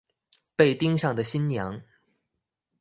[0.55, 1.83] 被盯上的新娘